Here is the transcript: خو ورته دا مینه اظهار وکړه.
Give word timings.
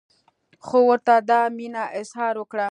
خو 0.65 0.77
ورته 0.89 1.15
دا 1.29 1.41
مینه 1.57 1.83
اظهار 1.99 2.33
وکړه. 2.39 2.67